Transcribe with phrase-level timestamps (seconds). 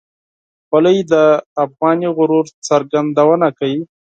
[0.67, 1.13] خولۍ د
[1.63, 3.81] افغاني غرور څرګندونه کوي.